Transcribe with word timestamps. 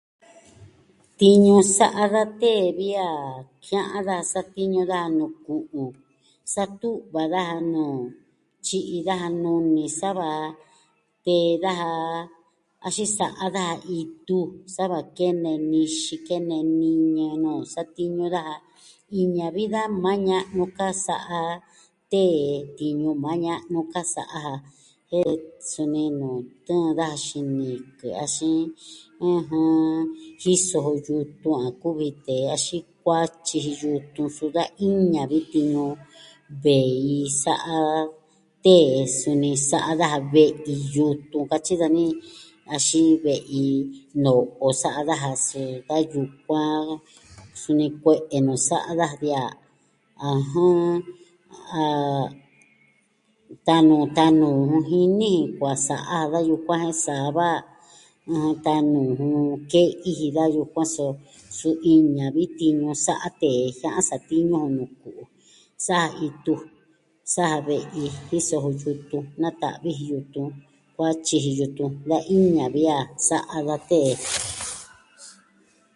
Tiñu 1.19 1.55
sa'a 1.77 2.05
da 2.13 2.23
tee 2.41 2.65
vi 2.77 2.89
a 3.09 3.11
jia'an 3.67 4.03
da 4.09 4.17
satiñu 4.31 4.81
daja 4.91 5.11
nuu 5.17 5.33
ku'u 5.45 5.83
sa 6.53 6.63
tu'va 6.81 7.23
daja 7.35 7.57
noo, 7.73 7.97
tyi'i 8.65 8.97
daja 9.07 9.29
nuni, 9.43 9.83
sa 9.99 10.09
va 10.19 10.31
tee 11.25 11.49
daja, 11.63 11.91
axin 12.87 13.09
sa'a 13.17 13.45
daja, 13.55 13.83
itu, 13.99 14.39
sa 14.75 14.83
va 14.91 14.99
kene 15.17 15.53
nixi, 15.71 16.15
kene 16.27 16.57
niñɨ 16.81 17.25
nuu 17.43 17.61
satiñu 17.73 18.23
daja. 18.35 18.55
Iña 19.19 19.47
vi 19.55 19.63
da 19.73 19.81
maa 20.03 20.17
ña'nu 20.27 20.63
ka 20.77 20.87
sa'a, 21.05 21.41
tee 22.11 22.45
tiñu 22.77 23.09
maa 23.23 23.37
ña'nu 23.45 23.79
ka 23.93 24.01
sa'a 24.13 24.39
ja, 24.43 24.53
jen 25.09 25.35
suni 25.69 26.03
nuu 26.19 26.37
tɨɨn 26.65 26.91
daja 26.99 27.23
xinikɨ, 27.27 28.07
axin 28.23 28.61
ɨjɨn, 29.31 29.77
jiso 30.41 30.79
jo 31.05 31.15
yutun, 31.19 31.57
a 31.67 31.67
kuvi 31.81 32.07
tee 32.25 32.45
axin 32.55 32.83
kuatyi 33.03 33.57
ji 33.65 33.73
yutun 33.81 34.27
suu 34.35 34.49
da 34.55 34.63
iña 34.87 35.21
vi 35.31 35.39
tiñu 35.53 35.83
vei 36.63 37.25
sa'a 37.41 37.79
tee, 38.63 38.91
suni 39.19 39.49
sa'a 39.69 39.91
daja 40.01 40.19
ve'i 40.33 40.73
yutun 40.95 41.17
tun 41.31 41.43
katyi 41.51 41.73
dani, 41.81 42.05
axin, 42.75 43.05
ve'i 43.25 43.61
no'o 44.23 44.67
sa'a 44.81 45.01
daja, 45.09 45.31
sɨɨn 45.47 45.73
da 45.87 45.95
yukuan, 46.13 46.77
suni 47.61 47.87
kue'e 48.01 48.37
nu 48.45 48.53
sa'a 48.67 48.91
daja 48.99 49.19
vi 49.21 49.29
a, 49.43 49.45
ɨjɨn, 50.33 50.81
a 51.81 51.83
tanuu 53.67 54.03
tanuu 54.17 54.55
jun 54.65 54.83
jini 54.89 55.33
kua 55.59 55.73
sa'a 55.87 56.17
da 56.33 56.39
yukuan 56.49 56.79
jen 56.83 56.97
sa 57.05 57.15
va 57.37 57.51
tanuu 58.65 59.07
jun 59.17 59.45
ke'i 59.71 60.11
jin 60.19 60.31
da 60.37 60.43
yukuan, 60.55 60.87
so, 60.95 61.05
suu 61.57 61.75
iña 61.93 62.25
vi 62.35 62.43
tinuu 62.57 62.95
sa'a 63.05 63.29
tee 63.41 63.61
jia'an 63.79 64.05
satiñu 64.09 64.59
nuu 64.75 64.89
ku'u. 65.01 65.23
sa'a 65.85 66.07
ja 66.07 66.17
itu, 66.27 66.53
sa'a 67.33 67.57
ja 67.57 67.59
ve'i, 67.67 68.05
jiso 68.29 68.55
jo 68.63 68.69
yutun, 68.95 69.23
nata'vi 69.41 69.89
ji 69.97 70.05
yutun, 70.13 70.47
kuatyi 70.95 71.37
ji 71.45 71.51
yutun, 71.59 71.91
da 72.09 72.17
iña 72.35 72.65
vi 72.75 72.83
a 72.97 72.97
sa'a 73.27 73.57
da 73.67 73.75
tee. 73.89 74.13